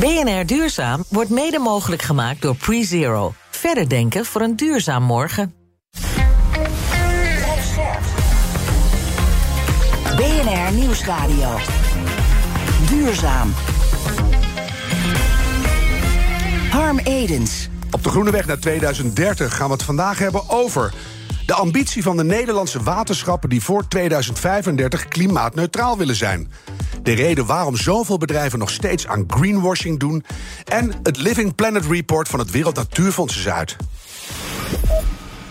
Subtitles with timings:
[0.00, 3.34] BNR Duurzaam wordt mede mogelijk gemaakt door PreZero.
[3.50, 5.54] Verder denken voor een duurzaam morgen.
[10.16, 11.56] BNR Nieuwsradio.
[12.88, 13.54] Duurzaam.
[16.70, 17.68] Harm Edens.
[17.90, 20.94] Op de Groene Weg naar 2030 gaan we het vandaag hebben over...
[21.46, 23.48] de ambitie van de Nederlandse waterschappen...
[23.48, 26.50] die voor 2035 klimaatneutraal willen zijn.
[27.06, 30.24] De reden waarom zoveel bedrijven nog steeds aan greenwashing doen...
[30.64, 33.76] en het Living Planet Report van het Wereld Natuurfonds is uit.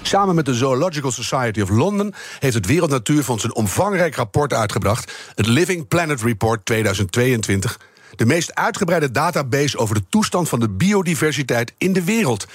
[0.02, 5.14] Samen met de Zoological Society of London heeft het Wereld Natuurfonds een omvangrijk rapport uitgebracht,
[5.36, 7.80] het Living Planet Report 2022.
[8.16, 12.48] De meest uitgebreide database over de toestand van de biodiversiteit in de wereld.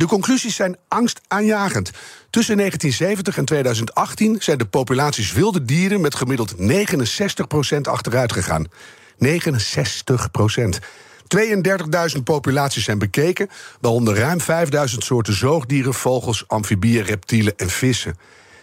[0.00, 1.90] De conclusies zijn angstaanjagend.
[2.30, 8.66] Tussen 1970 en 2018 zijn de populaties wilde dieren met gemiddeld 69% achteruit gegaan.
[9.18, 10.78] 69%.
[12.16, 13.48] 32.000 populaties zijn bekeken,
[13.80, 18.18] waaronder ruim 5.000 soorten zoogdieren, vogels, amfibieën, reptielen en vissen.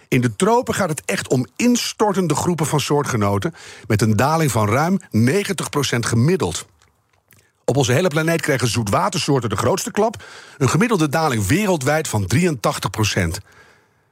[0.08, 3.54] In de tropen gaat het echt om instortende groepen van soortgenoten,
[3.88, 5.00] met een daling van ruim 90%
[6.00, 6.66] gemiddeld.
[7.70, 10.24] Op onze hele planeet krijgen zoetwatersoorten de grootste klap,
[10.58, 12.40] een gemiddelde daling wereldwijd van 83%.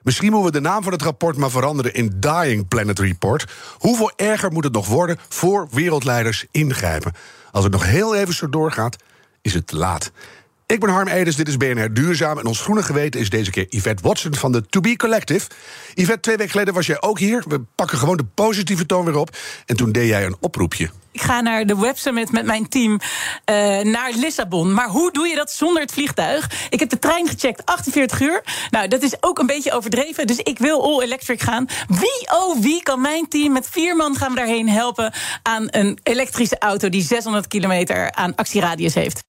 [0.02, 3.46] Misschien moeten we de naam van het rapport maar veranderen in Dying Planet Report.
[3.78, 7.14] Hoeveel erger moet het nog worden voor wereldleiders ingrijpen?
[7.52, 9.04] Als het nog heel even zo doorgaat,
[9.42, 10.12] is het te laat.
[10.68, 12.40] Ik ben Harm Edens, dit is BNR Duurzaam.
[12.40, 15.48] En ons groene geweten is deze keer Yvette Watson van de To Be Collective.
[15.94, 17.44] Yvette, twee weken geleden was jij ook hier.
[17.48, 19.38] We pakken gewoon de positieve toon weer op.
[19.66, 20.90] En toen deed jij een oproepje.
[21.12, 22.98] Ik ga naar de Web Summit met mijn team uh,
[23.80, 24.74] naar Lissabon.
[24.74, 26.68] Maar hoe doe je dat zonder het vliegtuig?
[26.70, 28.44] Ik heb de trein gecheckt, 48 uur.
[28.70, 30.28] Nou, dat is ook een beetje overdreven.
[30.28, 31.66] Dus ik wil all electric gaan.
[31.88, 35.14] Wie, oh wie, kan mijn team met vier man gaan we daarheen helpen...
[35.42, 39.24] aan een elektrische auto die 600 kilometer aan actieradius heeft?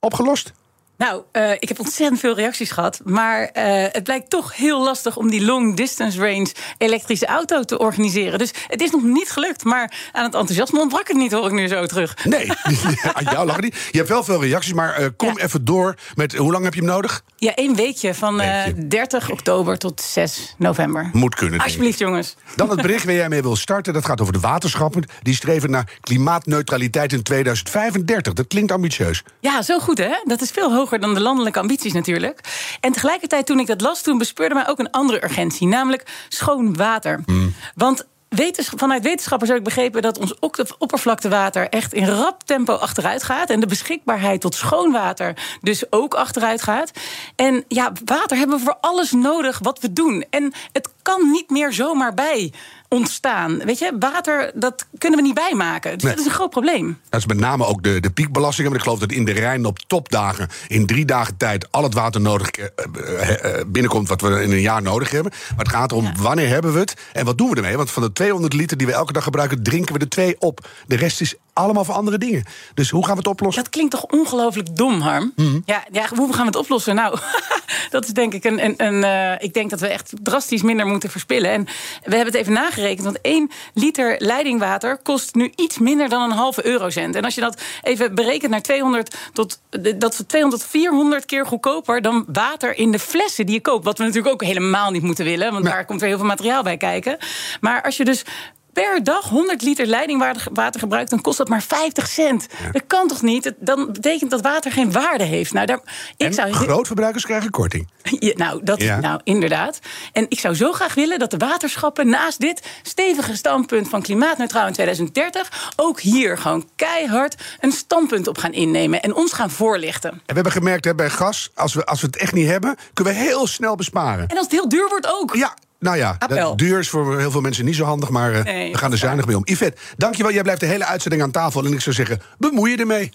[0.00, 0.52] Opgelost?
[1.00, 3.00] Nou, uh, ik heb ontzettend veel reacties gehad.
[3.04, 7.78] Maar uh, het blijkt toch heel lastig om die long distance range elektrische auto te
[7.78, 8.38] organiseren.
[8.38, 9.64] Dus het is nog niet gelukt.
[9.64, 12.24] Maar aan het enthousiasme ontbrak het niet, hoor ik nu zo terug.
[12.24, 12.48] Nee,
[13.16, 13.88] aan jou lag het niet.
[13.90, 15.44] Je hebt wel veel reacties, maar uh, kom ja.
[15.44, 17.22] even door met hoe lang heb je hem nodig?
[17.36, 18.88] Ja, één weekje van weekje.
[18.88, 21.10] 30 oktober tot 6 november.
[21.12, 21.60] Moet kunnen.
[21.60, 22.36] Alsjeblieft, jongens.
[22.56, 23.92] Dan het bericht waar jij mee wil starten.
[23.92, 25.04] Dat gaat over de waterschappen.
[25.22, 28.32] Die streven naar klimaatneutraliteit in 2035.
[28.32, 29.22] Dat klinkt ambitieus.
[29.40, 30.12] Ja, zo goed hè.
[30.24, 32.40] Dat is veel hoger dan de landelijke ambities natuurlijk.
[32.80, 36.76] En tegelijkertijd, toen ik dat las, toen bespeurde mij ook een andere urgentie, namelijk schoon
[36.76, 37.20] water.
[37.26, 37.54] Mm.
[37.74, 40.34] Want Wetens, vanuit wetenschappers heb ik begrepen dat ons
[40.78, 43.50] oppervlaktewater echt in rap tempo achteruit gaat.
[43.50, 46.90] En de beschikbaarheid tot schoon water dus ook achteruit gaat.
[47.36, 50.24] En ja, water hebben we voor alles nodig wat we doen.
[50.30, 52.52] En het kan niet meer zomaar bij
[52.94, 53.58] ontstaan.
[53.58, 55.92] Weet je, water, dat kunnen we niet bijmaken.
[55.92, 56.12] Dus nee.
[56.12, 57.00] dat is een groot probleem.
[57.08, 58.66] Dat is met name ook de, de piekbelasting.
[58.66, 60.48] Want ik geloof dat in de Rijn op topdagen...
[60.68, 64.08] in drie dagen tijd al het water nodig uh, uh, binnenkomt...
[64.08, 65.32] wat we in een jaar nodig hebben.
[65.56, 66.12] Maar het gaat erom, ja.
[66.16, 67.76] wanneer hebben we het en wat doen we ermee?
[67.76, 69.62] Want van de 200 liter die we elke dag gebruiken...
[69.62, 70.68] drinken we er twee op.
[70.86, 72.44] De rest is allemaal voor andere dingen.
[72.74, 73.62] Dus hoe gaan we het oplossen?
[73.62, 75.32] Dat klinkt toch ongelooflijk dom, Harm?
[75.36, 75.62] Mm -hmm.
[75.64, 76.94] ja, ja, hoe gaan we het oplossen?
[76.94, 77.18] Nou,
[77.90, 78.64] dat is denk ik een...
[78.64, 81.50] een, een uh, ik denk dat we echt drastisch minder moeten verspillen.
[81.50, 81.64] En
[82.04, 83.04] we hebben het even nagerekend.
[83.04, 87.14] Want 1 liter leidingwater kost nu iets minder dan een halve eurocent.
[87.14, 89.60] En als je dat even berekent naar 200 tot...
[89.96, 93.84] dat is 200, 400 keer goedkoper dan water in de flessen die je koopt.
[93.84, 95.52] Wat we natuurlijk ook helemaal niet moeten willen.
[95.52, 97.18] Want daar komt weer heel veel materiaal bij kijken.
[97.60, 98.24] Maar als je dus
[98.72, 102.46] per dag 100 liter leidingwater gebruikt, dan kost dat maar 50 cent.
[102.62, 102.70] Ja.
[102.70, 103.52] Dat kan toch niet?
[103.58, 105.52] Dan betekent dat water geen waarde heeft.
[105.52, 105.80] Nou, daar,
[106.16, 106.52] ik en zou...
[106.52, 107.88] grootverbruikers krijgen korting.
[108.18, 109.00] Ja, nou, dat, ja.
[109.00, 109.78] nou, inderdaad.
[110.12, 114.66] En ik zou zo graag willen dat de waterschappen naast dit stevige standpunt van klimaatneutraal
[114.66, 120.10] in 2030 ook hier gewoon keihard een standpunt op gaan innemen en ons gaan voorlichten.
[120.10, 122.76] En we hebben gemerkt hè, bij gas, als we, als we het echt niet hebben,
[122.92, 124.26] kunnen we heel snel besparen.
[124.28, 125.34] En als het heel duur wordt ook.
[125.34, 128.42] Ja, nou ja, dat duur is voor heel veel mensen niet zo handig, maar uh,
[128.42, 129.42] nee, we gaan er zuinig mee om.
[129.44, 130.32] Yvette, dankjewel.
[130.32, 131.64] Jij blijft de hele uitzending aan tafel.
[131.64, 133.10] En ik zou zeggen, bemoei je ermee.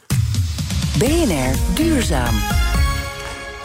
[0.97, 2.35] BNR Duurzaam.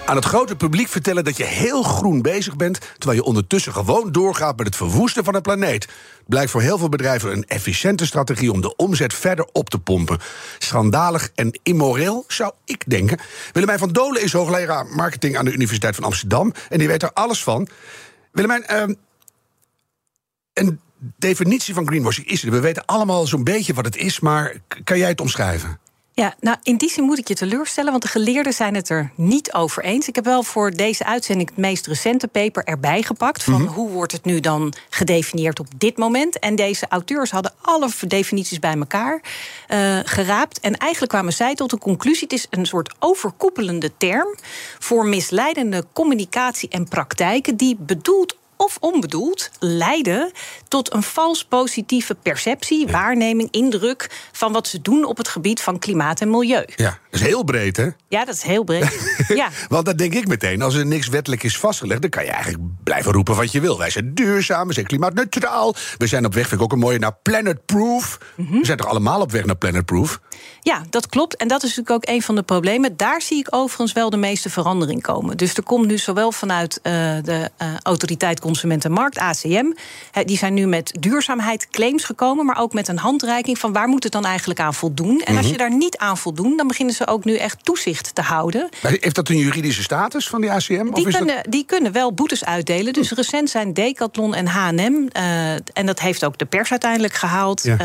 [0.05, 2.79] Aan het grote publiek vertellen dat je heel groen bezig bent...
[2.99, 5.89] terwijl je ondertussen gewoon doorgaat met het verwoesten van de planeet.
[6.27, 8.53] Blijkt voor heel veel bedrijven een efficiënte strategie...
[8.53, 10.19] om de omzet verder op te pompen.
[10.59, 13.19] Schandalig en immoreel, zou ik denken.
[13.53, 16.53] Willemijn van Dolen is hoogleraar marketing aan de Universiteit van Amsterdam...
[16.69, 17.69] en die weet er alles van.
[18.33, 18.95] Willemijn, uh,
[20.53, 20.81] een
[21.17, 22.51] definitie van greenwashing is er.
[22.51, 25.81] We weten allemaal zo'n beetje wat het is, maar kan jij het omschrijven?
[26.21, 29.11] Ja, nou in die zin moet ik je teleurstellen, want de geleerden zijn het er
[29.15, 30.09] niet over eens.
[30.09, 33.43] Ik heb wel voor deze uitzending het meest recente paper erbij gepakt.
[33.43, 33.73] Van Mhm.
[33.73, 36.39] hoe wordt het nu dan gedefinieerd op dit moment?
[36.39, 39.23] En deze auteurs hadden alle definities bij elkaar
[39.67, 40.61] eh, geraapt.
[40.61, 44.37] En eigenlijk kwamen zij tot de conclusie: het is een soort overkoepelende term
[44.79, 50.33] voor misleidende communicatie en praktijken die bedoeld of onbedoeld leiden
[50.69, 55.79] tot een vals positieve perceptie, waarneming, indruk van wat ze doen op het gebied van
[55.79, 56.65] klimaat en milieu.
[56.77, 57.89] Ja, dat is heel breed, hè?
[58.09, 59.17] Ja, dat is heel breed.
[59.29, 59.49] ja.
[59.69, 60.63] Want dat denk ik meteen.
[60.63, 63.79] Als er niks wettelijk is vastgelegd, dan kan je eigenlijk blijven roepen wat je wil.
[63.79, 65.75] Wij zijn duurzaam, we zijn klimaatneutraal.
[65.99, 68.19] We zijn op weg, vind ik ook een mooie, naar planetproof.
[68.37, 68.59] Mhm.
[68.59, 70.21] We zijn toch allemaal op weg naar planetproof?
[70.63, 71.37] Ja, dat klopt.
[71.37, 72.97] En dat is natuurlijk ook een van de problemen.
[72.97, 75.37] Daar zie ik overigens wel de meeste verandering komen.
[75.37, 76.93] Dus er komt nu zowel vanuit eh,
[77.23, 79.73] de eh, Autoriteit Consument en Markt, ACM...
[80.25, 82.47] die zijn nu met duurzaamheid claims gekomen...
[82.47, 85.21] maar ook met een handreiking van waar moet het dan eigenlijk aan voldoen.
[85.25, 85.53] En als Mhm.
[85.53, 86.57] je daar niet aan voldoen...
[86.57, 88.69] dan beginnen ze ook nu echt toezicht te houden.
[88.83, 90.83] Maar Heeft dat een juridische status van die ACM?
[90.85, 91.45] Die of is kunnen, dat...
[91.45, 91.51] Hm.
[91.51, 92.93] die kunnen wel boetes uitdelen.
[92.93, 95.09] Dus recent zijn Decathlon en H&M...
[95.13, 97.63] eh, en dat heeft ook de pers uiteindelijk gehaald...
[97.63, 97.77] Ja.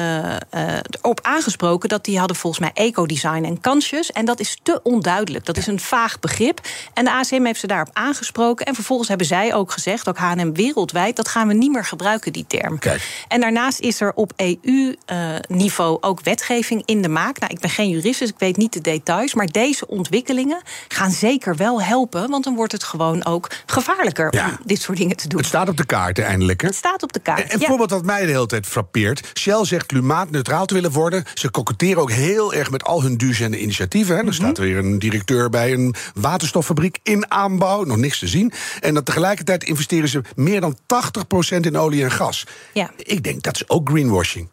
[0.50, 4.12] eh, eh, op aangesproken dat die hadden volgens mij ecodesign en kansjes.
[4.12, 5.46] En dat is te onduidelijk.
[5.46, 6.62] Dat is een vaag begrip.
[6.94, 8.66] En de ACM heeft ze daarop aangesproken.
[8.66, 11.16] En vervolgens hebben zij ook gezegd, ook H&M wereldwijd...
[11.16, 12.80] dat gaan we niet meer gebruiken, die term.
[12.80, 13.26] Kijk.
[13.28, 17.40] En daarnaast is er op EU-niveau ook wetgeving in de maak.
[17.40, 19.34] Nou, ik ben geen jurist, dus ik weet niet de details.
[19.34, 22.30] Maar deze ontwikkelingen gaan zeker wel helpen.
[22.30, 24.46] Want dan wordt het gewoon ook gevaarlijker Ja.
[24.48, 25.40] om dit soort dingen te doen.
[25.40, 26.68] Het staat op de kaart eindelijk, hè?
[26.68, 27.42] Het staat op de kaart.
[27.42, 27.68] En een ja.
[27.68, 29.32] voorbeeld wat mij de hele tijd frappeert.
[29.40, 31.24] Shell zegt klimaatneutraal te willen worden.
[31.34, 34.16] Ze koketteren ook heel erg met al hun duurzame initiatieven.
[34.16, 34.20] Hè.
[34.20, 34.28] Mhm.
[34.30, 37.84] Er staat weer een directeur bij een waterstoffabriek in aanbouw.
[37.84, 38.54] Nog niks te zien.
[38.80, 40.78] En dat tegelijkertijd investeren ze meer dan 80%
[41.60, 42.44] in olie en gas.
[42.74, 42.92] Ja.
[42.98, 44.50] Ik denk dat is ook greenwashing.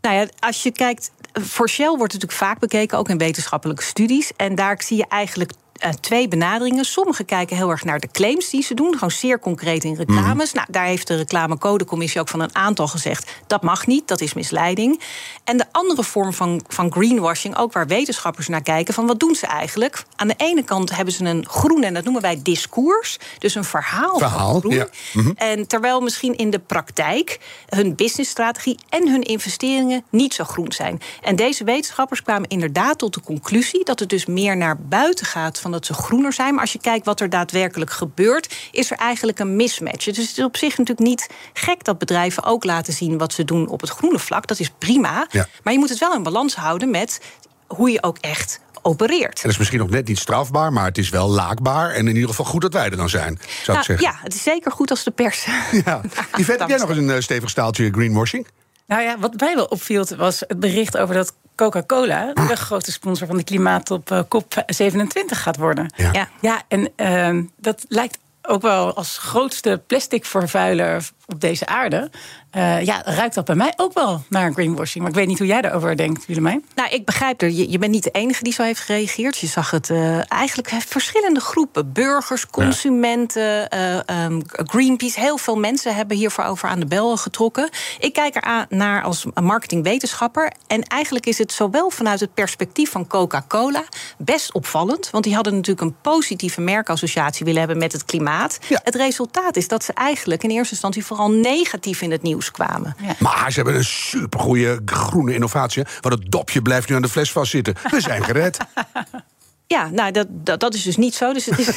[0.00, 4.32] Nou ja, als je kijkt, voor Shell wordt natuurlijk vaak bekeken, ook in wetenschappelijke studies.
[4.36, 6.84] En daar zie je eigenlijk eh, twee benaderingen.
[6.84, 10.52] Sommigen kijken heel erg naar de claims die ze doen, gewoon zeer concreet in reclames.
[10.52, 14.34] Nou, daar heeft de reclamecodecommissie ook van een aantal gezegd: dat mag niet, dat is
[14.34, 15.00] misleiding.
[15.44, 19.34] En de andere vorm van, van greenwashing, ook waar wetenschappers naar kijken, van wat doen
[19.34, 20.04] ze eigenlijk?
[20.16, 23.64] Aan de ene kant hebben ze een groen, en dat noemen wij discours, dus een
[23.64, 24.18] verhaal.
[24.18, 24.74] van Verhaal, groen.
[24.74, 24.88] ja.
[25.12, 25.30] Mhm.
[25.36, 31.00] En terwijl misschien in de praktijk hun businessstrategie en hun investeringen niet zo groen zijn.
[31.22, 35.58] En deze wetenschappers kwamen inderdaad tot de conclusie dat het dus meer naar buiten gaat
[35.64, 36.52] van dat ze groener zijn.
[36.52, 40.04] Maar als je kijkt wat er daadwerkelijk gebeurt, is er eigenlijk een mismatch.
[40.04, 43.44] Dus het is op zich natuurlijk niet gek dat bedrijven ook laten zien wat ze
[43.44, 44.46] doen op het groene vlak.
[44.46, 45.26] Dat is prima.
[45.30, 45.46] Ja.
[45.62, 47.20] Maar je moet het wel in balans houden met
[47.66, 49.34] hoe je ook echt opereert.
[49.36, 51.90] En dat is misschien nog net niet strafbaar, maar het is wel laakbaar.
[51.90, 54.06] En in ieder geval goed dat wij er dan zijn, zou ik Nou, zeggen.
[54.06, 55.46] ja, het is zeker goed als de pers.
[55.84, 56.00] Ja.
[56.36, 58.46] Yvette, heb jij nog eens een eh, stevig staaltje greenwashing?
[58.86, 63.26] Nou ja, wat mij wel opviel was het bericht over dat Coca-Cola de grote sponsor
[63.26, 65.92] van de klimaattop eh, COP27 gaat worden.
[65.96, 66.12] Ja.
[66.12, 66.28] Ja.
[66.40, 72.10] Ja, en ehm, dat lijkt ook wel als grootste plastic vervuiler op deze aarde.
[72.50, 75.02] Eh, ja, ruikt dat bij mij ook wel naar greenwashing.
[75.02, 76.64] Maar ik weet niet hoe jij daarover denkt, Willemijn.
[76.74, 77.50] Nou, ik begrijp er.
[77.50, 79.38] Je, je bent niet de enige die zo heeft gereageerd.
[79.38, 81.92] Je zag het eh, eigenlijk verschillende groepen.
[81.92, 85.20] Burgers, consumenten, eh, ehm, Greenpeace.
[85.20, 87.68] Heel veel mensen hebben hiervoor over aan de bel getrokken.
[87.98, 90.52] Ik kijk er aan naar als marketingwetenschapper.
[90.66, 93.84] En eigenlijk is het zowel vanuit het perspectief van Coca-Cola
[94.18, 95.10] best opvallend.
[95.10, 98.33] Want die hadden natuurlijk een positieve merkassociatie willen hebben met het klimaat.
[98.68, 98.80] Ja.
[98.84, 102.96] Het resultaat is dat ze eigenlijk in eerste instantie vooral negatief in het nieuws kwamen.
[103.18, 105.84] Maar ze hebben een supergoeie groene innovatie.
[106.00, 107.74] Want het dopje blijft nu aan de fles vastzitten.
[107.90, 108.58] We zijn gered.
[109.66, 111.32] Ja, nou, dat, dat, dat is dus niet zo.
[111.32, 111.76] Dus het, is,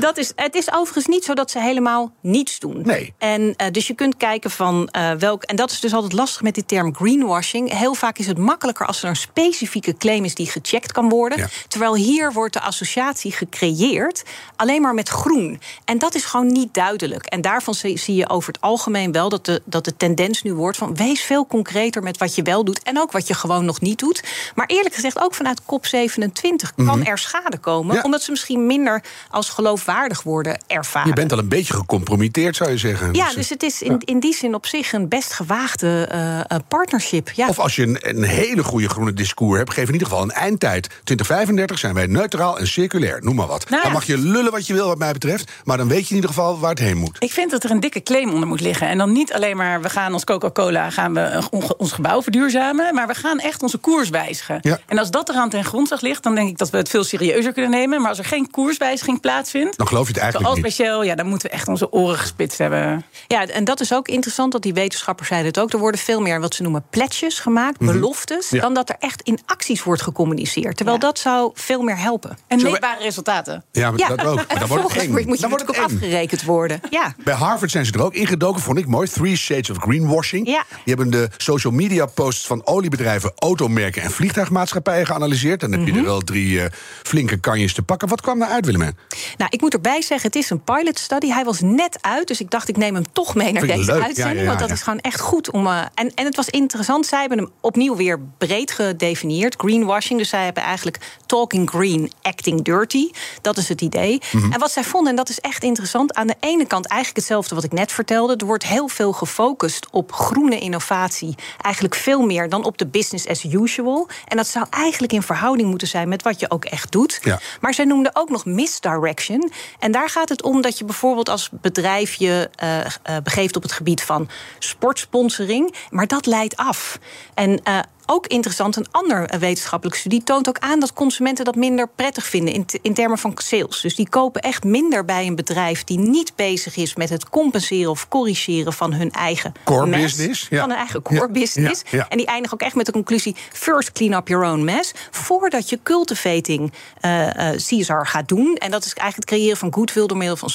[0.00, 2.82] dat is, het is overigens niet zo dat ze helemaal niets doen.
[2.84, 3.14] Nee.
[3.18, 5.42] En eh, dus je kunt kijken van eh, welk.
[5.42, 7.78] En dat is dus altijd lastig met die term greenwashing.
[7.78, 11.38] Heel vaak is het makkelijker als er een specifieke claim is die gecheckt kan worden.
[11.38, 11.48] Ja.
[11.68, 14.22] Terwijl hier wordt de associatie gecreëerd
[14.56, 15.60] alleen maar met groen.
[15.84, 17.26] En dat is gewoon niet duidelijk.
[17.26, 20.78] En daarvan zie je over het algemeen wel dat de, dat de tendens nu wordt
[20.78, 23.80] van wees veel concreter met wat je wel doet en ook wat je gewoon nog
[23.80, 24.22] niet doet.
[24.54, 27.96] Maar eerlijk gezegd, ook vanuit COP27 2020 kan er schade komen, Mhm.
[27.96, 28.02] Ja.
[28.02, 31.08] omdat ze misschien minder als geloofwaardig worden ervaren.
[31.08, 33.14] Je bent al een beetje gecompromitteerd, zou je zeggen.
[33.14, 36.38] ja, Dus, dus het is in, in die zin op zich een best gewaagde eh,
[36.40, 37.30] eh, partnership.
[37.30, 37.48] Ja.
[37.48, 40.30] Of als je een, een hele goede groene discours hebt, geef in ieder geval een
[40.30, 40.86] eindtijd.
[41.04, 43.64] 2035 zijn wij neutraal en circulair, noem maar wat.
[43.64, 43.82] Nou ja.
[43.82, 45.50] Dan mag je lullen wat je wil, wat mij betreft.
[45.64, 47.16] Maar dan weet je in ieder geval waar het heen moet.
[47.18, 48.88] Ik vind dat er een dikke claim onder moet liggen.
[48.88, 51.42] En dan niet alleen maar, we gaan als Coca-Cola gaan we
[51.76, 52.94] ons gebouw verduurzamen.
[52.94, 54.58] Maar we gaan echt onze koers wijzigen.
[54.62, 54.78] Ja.
[54.86, 57.52] En als dat eraan ten grondslag ligt, dan denk ik dat we het veel serieuzer
[57.52, 58.00] kunnen nemen.
[58.00, 59.76] Maar als er geen koerswijziging plaatsvindt.
[59.78, 60.76] Dan geloof je het eigenlijk Zoals niet.
[60.76, 63.04] bij Shell, ja, dan moeten we echt onze oren gespitst hebben.
[63.28, 65.72] Ja, en dat is ook interessant, dat die wetenschappers zeiden het ook.
[65.72, 68.46] Er worden veel meer wat ze noemen pledges gemaakt, beloftes...
[68.46, 68.54] Mhm.
[68.56, 68.60] Ja.
[68.62, 70.76] dan dat er echt in acties wordt gecommuniceerd.
[70.76, 71.02] Terwijl Ja.
[71.06, 72.38] dat zou veel meer helpen.
[72.46, 73.64] En meetbare resultaten.
[73.72, 74.36] Ja, maar Ja, dat ook.
[74.48, 76.80] Maar dan wordt het moet je Dan wordt het ook afgerekend worden.
[76.90, 77.14] Ja.
[77.24, 79.08] Bij Harvard zijn ze er ook ingedoken, vond ik mooi.
[79.08, 80.46] Three Shades of Greenwashing.
[80.46, 80.64] Ja.
[80.70, 85.60] Die hebben de social media posts van oliebedrijven, automerken en vliegtuigmaatschappijen geanalyseerd.
[85.60, 86.04] Dan heb je Mhm.
[86.04, 86.70] er wel drie eh,
[87.02, 88.08] flinke kanjes te pakken.
[88.08, 88.96] Wat kwam daar uit, Willemijn?
[89.36, 91.28] Nou, ik moet erbij zeggen, het is een pilot study.
[91.28, 94.02] Hij was net uit, dus ik dacht ik neem hem toch mee naar deze leuk.
[94.02, 94.36] Uitzending.
[94.36, 95.66] ja, ja, want dat is gewoon echt goed om.
[95.66, 97.06] eh, en, en het was interessant.
[97.06, 99.54] Zij hebben hem opnieuw weer breed gedefinieerd.
[99.58, 100.18] Greenwashing.
[100.18, 103.10] Dus zij hebben eigenlijk talking green, acting dirty.
[103.40, 104.20] Dat is het idee.
[104.32, 104.52] Mhm.
[104.52, 106.14] En wat zij vonden, en dat is echt interessant.
[106.14, 108.36] Aan de ene kant eigenlijk hetzelfde wat ik net vertelde.
[108.36, 111.34] Er wordt heel veel gefocust op groene innovatie.
[111.60, 114.08] Eigenlijk veel meer dan op de business as usual.
[114.24, 117.20] En dat zou eigenlijk in verhouding moeten zijn met wat je ook echt doet.
[117.22, 117.40] Ja.
[117.60, 119.52] Maar zij noemden ook nog misdirection.
[119.78, 122.90] En daar gaat het om dat je bijvoorbeeld als bedrijf je eh, eh,
[123.22, 124.28] begeeft op het gebied van
[124.58, 125.74] sportsponsoring.
[125.90, 126.98] Maar dat leidt af.
[127.34, 127.78] En eh,
[128.12, 132.26] ook interessant, een ander eh, wetenschappelijke studie toont ook aan dat consumenten dat minder prettig
[132.26, 133.80] vinden in, in termen van sales.
[133.80, 137.90] Dus die kopen echt minder bij een bedrijf die niet bezig is met het compenseren
[137.90, 140.60] of corrigeren van hun eigen Core mess, business, ja.
[140.60, 141.82] Van hun eigen core Ja, business.
[141.90, 142.08] ja.
[142.08, 144.92] En die eindigen ook echt met de conclusie: first clean up your own mess.
[145.10, 147.20] Voordat je cultivating eh
[147.52, 148.54] eh, CSR gaat doen.
[148.56, 150.50] En dat is eigenlijk het creëren van goodwill door middel van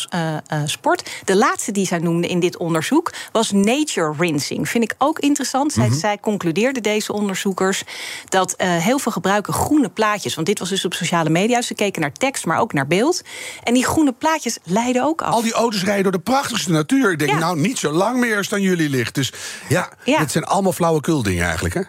[0.66, 1.10] sport.
[1.24, 4.70] De laatste die zij noemde in dit onderzoek was nature rinsing.
[4.70, 5.74] Vind ik ook interessant.
[5.74, 5.98] Zij, Mhm.
[5.98, 7.14] zij concludeerden deze
[7.48, 7.84] onderzoekers
[8.30, 10.36] dat eh, heel veel gebruiken groene plaatjes.
[10.36, 11.62] Want dit was dus op sociale media.
[11.62, 13.22] Ze keken naar tekst, maar ook naar beeld.
[13.64, 15.34] En die groene plaatjes leiden ook af.
[15.34, 17.12] Al die auto's rijden door de prachtigste natuur.
[17.12, 17.38] Ik denk, Ja.
[17.38, 19.16] nou, niet zo lang meer als dan jullie ligt.
[19.16, 19.34] Dus
[19.70, 20.20] ja, Ja.
[20.20, 21.82] het zijn allemaal flauwekul dingen eigenlijk, hè?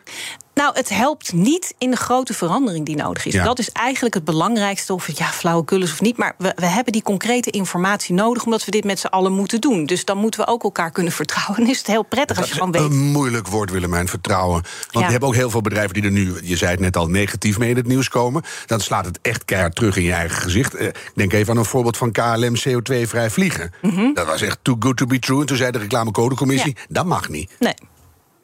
[0.58, 3.32] Nou, het helpt niet in de grote verandering die nodig is.
[3.32, 3.44] Ja.
[3.44, 6.16] Dat is eigenlijk het belangrijkste, of het ja, flauwekul is of niet.
[6.16, 9.60] Maar we, we hebben die concrete informatie nodig, omdat we dit met z'n allen moeten
[9.60, 9.86] doen.
[9.86, 11.56] Dus dan moeten we ook elkaar kunnen vertrouwen.
[11.62, 12.82] En is het heel prettig als je gewoon weet.
[12.82, 14.62] Een moeilijk woord, Willemijn, vertrouwen.
[14.62, 15.00] Want Ja.
[15.04, 17.58] je hebt ook heel veel bedrijven die er nu, je zei het net al, negatief
[17.58, 18.42] mee in het nieuws komen.
[18.66, 20.74] Dan slaat het echt keihard terug in je eigen gezicht.
[20.74, 23.72] Eh, Ik denk even aan een voorbeeld van KLM CO2-vrij vliegen.
[23.82, 24.12] Mhm.
[24.14, 25.40] Dat was echt too good to be true.
[25.40, 27.50] En toen zei de reclamecodecommissie, dat mag niet.
[27.58, 27.74] Nee.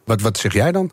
[0.04, 0.90] Wat, wat zeg jij dan?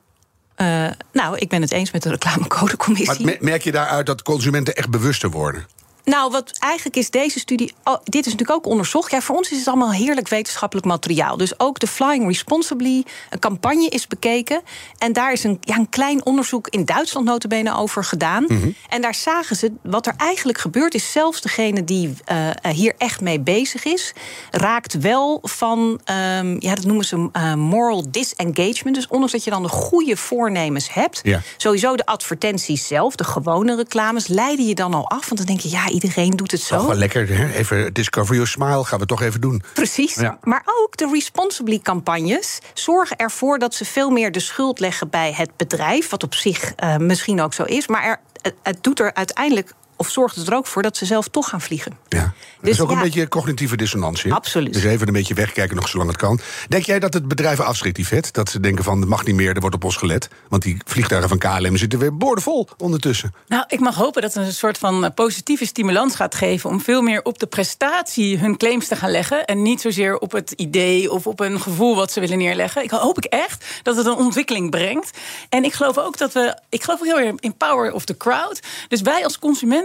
[0.62, 3.26] Eh, nou, ik ben het eens met de reclamecodecommissie.
[3.26, 5.66] Maar me- merk je daaruit dat consumenten echt bewuster worden?
[6.04, 7.74] Nou, wat eigenlijk is deze studie.
[7.84, 9.12] Oh, dit is natuurlijk ook onderzocht.
[9.12, 11.38] Ja, voor ons is het allemaal heerlijk wetenschappelijk materiaal.
[11.38, 14.62] Dus ook de Flying Responsibly, een campagne is bekeken.
[14.98, 18.46] En daar is een, ja, een klein onderzoek in Duitsland notabene over gedaan.
[18.90, 20.94] En daar zagen ze wat er eigenlijk gebeurt.
[20.94, 24.14] Is zelfs degene die eh, eh, hier echt mee bezig is,
[24.52, 28.96] raakt wel van, ehm, ja, dat noemen ze eh, moral disengagement.
[28.96, 31.42] Dus ondanks dat je dan de goede voornemens hebt, Ja.
[31.58, 35.26] sowieso de advertenties zelf, de gewone reclames, leiden je dan al af.
[35.26, 36.78] Want dan denk je, ja, iedereen doet het zo.
[36.78, 37.54] Toch wel lekker, hè?
[37.54, 39.64] even discover your smile, gaan we toch even doen.
[39.74, 40.16] Precies.
[40.16, 40.38] Ja.
[40.44, 45.50] Maar ook de Responsibly-campagnes zorgen ervoor dat ze veel meer de schuld leggen bij het
[45.58, 46.10] bedrijf.
[46.10, 47.88] Wat op zich eh, misschien ook zo is.
[47.88, 48.20] Maar er,
[48.64, 49.74] het doet er uiteindelijk.
[50.02, 51.98] Of zorgt het er ook voor dat ze zelf toch gaan vliegen.
[52.08, 52.20] Ja.
[52.22, 52.32] Dat
[52.62, 52.96] Dus is ook ja.
[52.96, 54.34] een beetje cognitieve dissonantie.
[54.34, 54.74] Absoluut.
[54.74, 56.40] Dus even een beetje wegkijken nog zolang het kan.
[56.68, 58.34] Denk jij dat het bedrijven afschrikt, die vet?
[58.34, 60.30] Dat ze denken van, het mag niet meer, er wordt op ons gelet.
[60.50, 63.34] Want die vliegtuigen van KLM zitten weer boordevol ondertussen.
[63.48, 66.82] Nou, ik mag hopen dat het een soort van eh, positieve stimulans gaat geven om
[66.82, 69.46] veel meer op de prestatie hun claims te gaan leggen.
[69.46, 72.84] En niet zozeer op het idee of op een gevoel wat ze willen neerleggen.
[72.84, 75.18] Ik hoop ik echt dat het een ontwikkeling brengt.
[75.50, 76.58] En ik geloof ook dat we.
[76.70, 78.60] Ik geloof ook heel erg in power of the crowd.
[78.88, 79.40] Dus wij als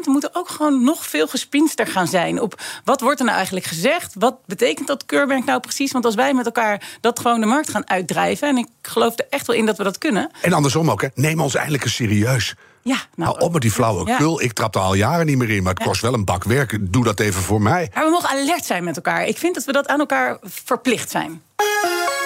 [0.07, 3.67] consumenten moeten ook gewoon nog veel gespinster gaan zijn op wat wordt er nou eigenlijk
[3.67, 4.15] gezegd?
[4.19, 5.93] Wat betekent dat keurmerk nou precies?
[5.93, 8.49] Want als wij met elkaar dat gewoon de markt gaan uitdrijven.
[8.49, 10.31] En ik geloof er echt wel in dat we dat kunnen.
[10.41, 11.09] En andersom ook, hè?
[11.15, 12.55] neem ons eindelijk eens serieus.
[12.83, 14.43] Ja, nou, Nou, op met die flauwekul.
[14.43, 16.79] Ik trap er al jaren niet meer in, maar het kost wel een bak werk.
[16.93, 17.91] Doe dat even voor mij.
[17.95, 19.27] Maar we mogen alert zijn met elkaar.
[19.27, 21.43] Ik vind dat we dat aan elkaar verplicht zijn.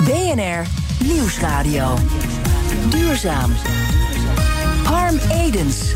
[0.05, 0.67] BNR
[1.05, 1.95] Nieuwsradio.
[2.89, 3.53] Duurzaam.
[4.85, 5.95] Harm Edens.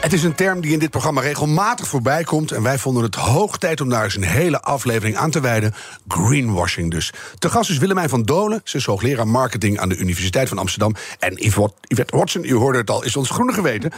[0.00, 2.52] Het is een term die in dit programma regelmatig voorbij komt.
[2.52, 5.74] En wij vonden het hoog tijd om daar eens een hele aflevering aan te wijden.
[6.08, 7.12] Greenwashing dus.
[7.38, 8.60] Te gast is Willemijn van Dolen.
[8.64, 10.94] Ze is hoogleraar marketing aan de Universiteit van Amsterdam.
[11.18, 13.92] En Yvette Watson, u hoorde het al, is ons groene geweten.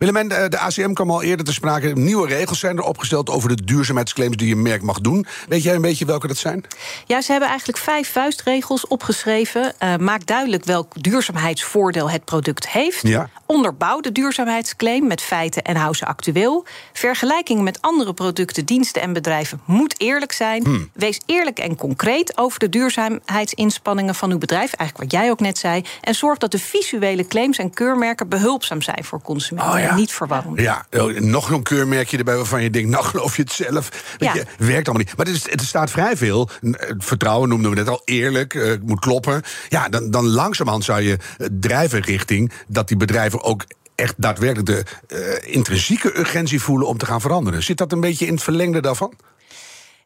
[0.00, 1.92] Willemijn, de, de ACM kwam al eerder te sprake.
[1.94, 5.26] Nieuwe regels zijn er opgesteld over de duurzaamheidsclaims die een merk mag doen.
[5.48, 6.64] Weet jij een beetje welke dat zijn?
[7.06, 9.74] Ja, ze hebben eigenlijk vijf vuistregels opgeschreven.
[9.82, 13.02] Uh, maak duidelijk welk duurzaamheidsvoordeel het product heeft.
[13.02, 13.28] Ja.
[13.46, 16.66] Onderbouw de duurzaamheidsclaim met feiten en hou ze actueel.
[16.92, 20.64] Vergelijking met andere producten, diensten en bedrijven moet eerlijk zijn.
[20.64, 20.90] Hmm.
[20.92, 24.72] Wees eerlijk en concreet over de duurzaamheidsinspanningen van uw bedrijf.
[24.72, 25.84] Eigenlijk wat jij ook net zei.
[26.00, 29.72] En zorg dat de visuele claims en keurmerken behulpzaam zijn voor consumenten.
[29.72, 29.89] Oh ja.
[29.90, 30.60] En niet verwarrend.
[30.60, 34.16] Ja, oh, nog een keurmerkje erbij waarvan je denkt, nou geloof je het zelf.
[34.18, 35.16] Weet je, werkt allemaal niet.
[35.16, 36.48] Maar het, is, het staat vrij veel.
[36.60, 39.42] Eh, Vertrouwen noemden we net al, eerlijk, eh, het moet kloppen.
[39.68, 44.66] Ja, dan, dan langzamerhand zou je eh, drijven richting dat die bedrijven ook echt daadwerkelijk
[44.66, 47.62] de intrinsieke urgentie voelen om te gaan veranderen.
[47.62, 49.14] Zit dat een beetje in het verlengde daarvan?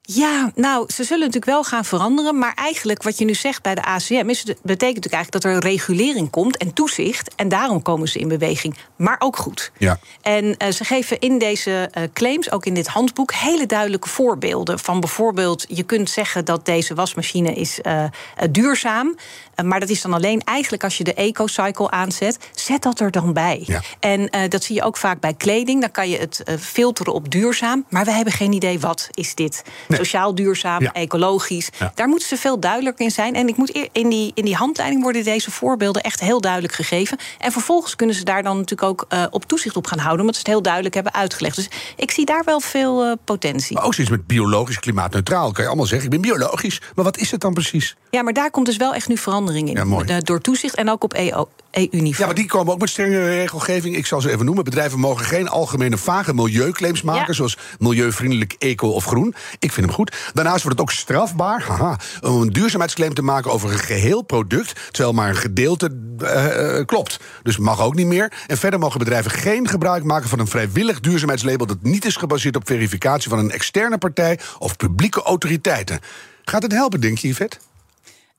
[0.07, 2.39] Ja, nou, ze zullen natuurlijk wel gaan veranderen.
[2.39, 4.29] Maar eigenlijk wat je nu zegt bij de ACM...
[4.29, 7.35] Is, betekent natuurlijk eigenlijk dat er regulering komt en toezicht.
[7.35, 8.77] En daarom komen ze in beweging.
[8.97, 9.73] Maar ook goed.
[9.79, 9.99] Ja.
[10.23, 13.33] En eh, ze geven in deze eh, claims, ook in dit handboek...
[13.33, 14.79] hele duidelijke voorbeelden.
[14.79, 18.05] Van bijvoorbeeld, je kunt zeggen dat deze wasmachine is eh,
[18.51, 19.17] duurzaam.
[19.55, 22.39] Eh, maar dat is dan alleen eigenlijk als je de eco-cycle aanzet.
[22.55, 23.63] Zet dat er dan bij.
[23.67, 23.81] Ja.
[24.01, 25.81] En eh, dat zie je ook vaak bij kleding.
[25.81, 27.85] Dan kan je het eh, filteren op duurzaam.
[27.89, 29.63] Maar we hebben geen idee wat is dit.
[29.89, 30.93] Sociaal duurzaam, Ja.
[30.93, 31.69] ecologisch.
[31.79, 31.93] Ja.
[31.95, 33.35] Daar moeten ze veel duidelijker in zijn.
[33.35, 37.19] En ik moet in die, in die handleiding worden deze voorbeelden echt heel duidelijk gegeven.
[37.39, 40.21] En vervolgens kunnen ze daar dan natuurlijk ook op toezicht op gaan houden.
[40.21, 41.57] Omdat ze het heel duidelijk hebben uitgelegd.
[41.57, 43.75] Dus ik zie daar wel veel potentie.
[43.77, 45.53] Maar ook zoiets met biologisch klimaatneutraal.
[45.53, 46.81] Kan je allemaal zeggen, ik ben biologisch.
[46.95, 47.97] Maar wat is het dan precies?
[48.11, 49.67] Ja, maar daar komt dus wel echt nu verandering in.
[49.67, 50.07] Ja, mooi.
[50.07, 51.31] Eh, Door toezicht en ook op E
[51.75, 52.17] EU-niveau.
[52.19, 53.97] Ja, maar die komen ook met strengere regelgeving.
[53.97, 54.65] Ik zal ze even noemen.
[54.65, 57.27] Bedrijven mogen geen algemene vage milieuclaims maken...
[57.27, 57.33] Ja.
[57.33, 59.35] zoals milieuvriendelijk, eco of groen.
[59.59, 60.17] Ik vind hem goed.
[60.33, 63.53] Daarnaast wordt het ook strafbaar haha, om een duurzaamheidsclaim te maken...
[63.53, 67.21] over een geheel product, terwijl maar een gedeelte eh, eh, klopt.
[67.43, 68.33] Dus mag ook niet meer.
[68.47, 71.67] En verder mogen bedrijven geen gebruik maken van een vrijwillig duurzaamheidslabel...
[71.67, 74.39] dat niet is gebaseerd op verificatie van een externe partij...
[74.59, 76.01] of publieke autoriteiten.
[76.45, 77.57] Gaat het helpen, denk je, Yvette?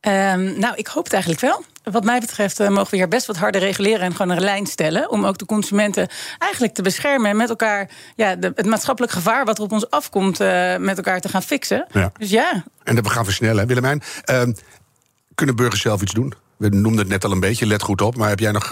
[0.06, 1.64] Ehm, nou, ik hoop het eigenlijk wel.
[1.84, 4.66] Wat mij betreft eh, mogen we hier best wat harder reguleren en gewoon een lijn
[4.66, 5.10] stellen.
[5.10, 6.08] Om ook de consumenten
[6.40, 9.90] eigenlijk te beschermen en met elkaar ja, de, het maatschappelijk gevaar wat er op ons
[9.90, 11.86] afkomt, eh, met elkaar te gaan fixen.
[11.92, 12.12] Ja.
[12.18, 14.02] Dus ja, En dat we gaan versnellen, Willemijn.
[14.24, 14.54] Ehm,
[15.36, 16.34] kunnen burgers zelf iets doen?
[16.58, 18.16] We noemden het net al een beetje, let goed op.
[18.16, 18.72] Maar heb jij nog...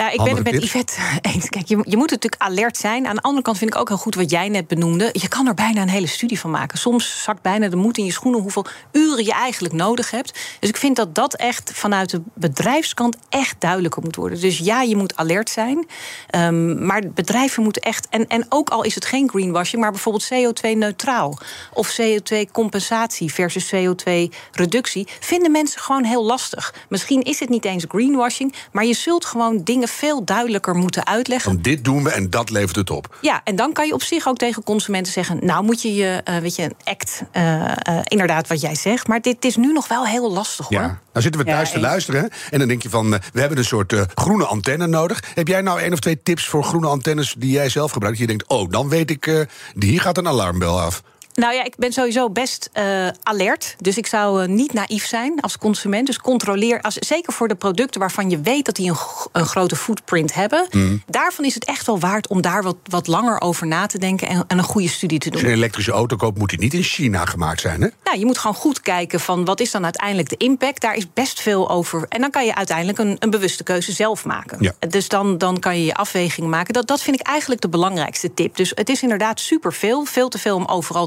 [0.00, 0.64] Ja, ik ben het met tips?
[0.64, 0.94] Yvette
[1.32, 1.48] eens.
[1.48, 3.06] Kijk, je, je moet natuurlijk alert zijn.
[3.06, 5.08] Aan de andere kant vind ik ook heel goed wat jij net benoemde.
[5.12, 6.78] Je kan er bijna een hele studie van maken.
[6.78, 10.38] Soms zakt bijna de moed in je schoenen hoeveel uren je eigenlijk nodig hebt.
[10.60, 14.40] Dus ik vind dat dat echt vanuit de bedrijfskant echt duidelijker moet worden.
[14.40, 15.86] Dus ja, je moet alert zijn.
[16.26, 18.06] Ehm, maar bedrijven moeten echt.
[18.10, 21.38] En, en ook al is het geen greenwashing, maar bijvoorbeeld CO2-neutraal
[21.72, 26.74] of CO2-compensatie versus CO2-reductie, vinden mensen gewoon heel lastig.
[26.88, 31.52] Misschien is het niet eens greenwashing, maar je zult gewoon dingen veel duidelijker moeten uitleggen.
[31.52, 33.16] van dit doen we en dat levert het op.
[33.20, 36.20] Ja, en dan kan je op zich ook tegen consumenten zeggen: Nou, moet je je,
[36.24, 39.06] eh, weet je, een act, eh, eh, inderdaad wat jij zegt.
[39.08, 40.80] Maar dit is nu nog wel heel lastig hoor.
[40.80, 40.86] Ja.
[41.12, 42.20] Nou zitten we Ja, thuis te luisteren.
[42.22, 45.22] hè, En dan denk je van, we hebben een soort eh, groene antenne nodig.
[45.34, 48.18] Heb jij nou één of twee tips voor groene antennes die jij zelf gebruikt?
[48.18, 49.40] Je denkt, oh, dan weet ik, eh,
[49.78, 51.02] hier gaat een alarmbel af.
[51.40, 53.76] Nou ja, ik ben sowieso best eh, alert.
[53.78, 56.06] Dus ik zou eh, niet naïef zijn als consument.
[56.06, 58.96] Dus controleer, als, zeker voor de producten waarvan je weet dat die een,
[59.32, 60.66] een grote footprint hebben.
[60.70, 61.02] Mm.
[61.06, 64.28] Daarvan is het echt wel waard om daar wat, wat langer over na te denken
[64.28, 65.48] en, en een goede studie te Als doen.
[65.48, 67.88] je een elektrische auto koopt, moet die niet in China gemaakt zijn, hè?
[68.04, 70.80] Nou, je moet gewoon goed kijken van wat is dan uiteindelijk de impact.
[70.80, 72.06] Daar is best veel over.
[72.08, 74.58] En dan kan je uiteindelijk een, een bewuste keuze zelf maken.
[74.60, 74.72] Ja.
[74.88, 76.72] Dus dan, dan kan je je afweging maken.
[76.74, 78.56] Dat, dat vind ik eigenlijk de belangrijkste tip.
[78.56, 80.04] Dus het is inderdaad superveel.
[80.04, 81.06] Veel te veel om overal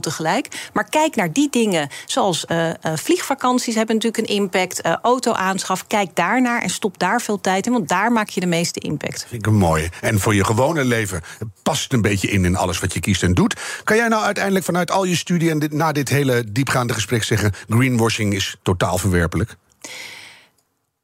[0.74, 1.90] Maar kijk naar die dingen.
[2.06, 4.82] Zoals eh, eh, vliegvakanties hebben natuurlijk een impact.
[4.82, 5.88] eh auto-aanschaf.
[5.88, 7.72] Kijk daarnaar en stop daar veel tijd in.
[7.72, 9.26] Want daar maak je de meeste impact.
[9.28, 9.90] Vind ik een mooie.
[10.02, 11.22] En voor je gewone leven
[11.64, 13.56] past het een beetje in in alles wat je kiest en doet.
[13.84, 17.24] Kan jij nou uiteindelijk vanuit al je studie en dit, na dit hele diepgaande gesprek
[17.24, 17.54] zeggen...
[17.70, 19.56] greenwashing is totaal verwerpelijk?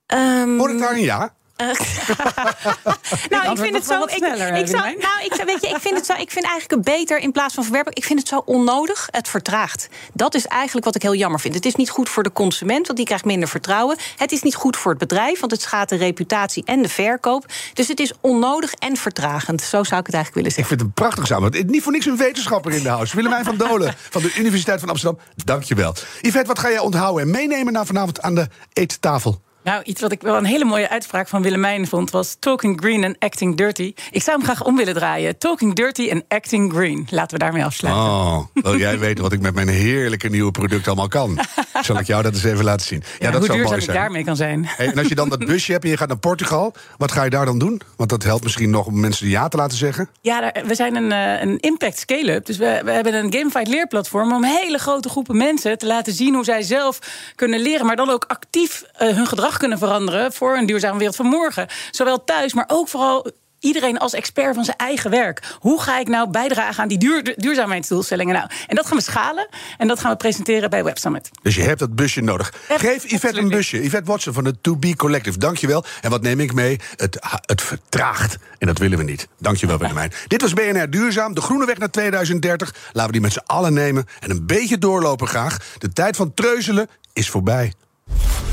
[0.05, 1.33] Ehm, Hoor ik daar een ja?
[3.29, 4.03] nou, ik vind het zo.
[4.03, 6.13] Ik, ik, zou, nou, ik, weet je, ik vind het zo.
[6.13, 7.95] Ik vind eigenlijk het beter in plaats van verwerpen.
[7.95, 9.07] Ik vind het zo onnodig.
[9.11, 9.87] Het vertraagt.
[10.13, 11.53] Dat is eigenlijk wat ik heel jammer vind.
[11.53, 13.97] Het is niet goed voor de consument, want die krijgt minder vertrouwen.
[14.15, 17.45] Het is niet goed voor het bedrijf, want het schaadt de reputatie en de verkoop.
[17.73, 19.61] Dus het is onnodig en vertragend.
[19.61, 20.77] Zo zou ik het eigenlijk willen Ik zeggen.
[20.77, 21.67] vind het een prachtig samen.
[21.71, 23.15] Niet voor niks een wetenschapper in de house.
[23.15, 25.19] Willemijn van Dolen van de Universiteit van Amsterdam.
[25.45, 25.93] Dank je wel.
[26.21, 29.41] Yvette, wat ga jij onthouden en meenemen naar vanavond aan de eettafel?
[29.63, 32.11] Nou, iets wat ik wel een hele mooie uitspraak van Willemijn vond...
[32.11, 33.93] was talking green and acting dirty.
[34.11, 35.37] Ik zou hem graag om willen draaien.
[35.37, 37.07] Talking dirty and acting green.
[37.09, 38.03] Laten we daarmee afsluiten.
[38.03, 41.39] Oh, wil jij weten wat ik met mijn heerlijke nieuwe product allemaal kan?
[41.81, 43.03] Zal ik jou dat eens even laten zien?
[43.19, 43.97] Ja, dat hoe zou duurzaam mooi ik zijn.
[43.97, 44.65] daarmee kan zijn.
[44.65, 47.23] Hey, en als je dan dat busje hebt en je gaat naar Portugal, wat ga
[47.23, 47.81] je daar dan doen?
[47.95, 50.09] Want dat helpt misschien nog om mensen ja te laten zeggen.
[50.21, 52.45] Ja, we zijn een, eh, een impact scale-up.
[52.45, 56.33] Dus we, we hebben een gamified leerplatform om hele grote groepen mensen te laten zien
[56.33, 56.99] hoe zij zelf
[57.35, 61.15] kunnen leren, maar dan ook actief eh, hun gedrag kunnen veranderen voor een duurzame wereld
[61.15, 61.67] van morgen.
[61.91, 63.31] Zowel thuis, maar ook vooral.
[63.59, 65.55] Iedereen als expert van zijn eigen werk.
[65.59, 68.33] Hoe ga ik nou bijdragen aan die duur, duurzaamheidsdoelstellingen?
[68.33, 71.29] Nou, en dat gaan we schalen en dat gaan we presenteren bij Web Summit.
[71.41, 72.53] Dus je hebt dat busje nodig.
[72.67, 73.83] Echt, Geef Yvette absoluut een busje.
[73.83, 75.37] Yvette Watson van de To Be Collective.
[75.37, 75.83] Dankjewel.
[76.01, 76.79] En wat neem ik mee?
[76.95, 78.37] Het, het vertraagt.
[78.57, 79.27] En dat willen we niet.
[79.37, 80.11] Dankjewel, Willemijn.
[80.27, 81.33] Dit was BNR Duurzaam.
[81.33, 82.73] De groene weg naar 2030.
[82.85, 84.05] Laten we die met z'n allen nemen.
[84.19, 85.57] En een beetje doorlopen graag.
[85.77, 87.73] De tijd van treuzelen is voorbij.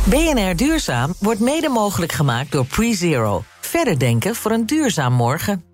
[0.05, 3.45] BNR Duurzaam wordt mede mogelijk gemaakt door PreZero.
[3.61, 5.66] Verder denken voor een duurzaam morgen.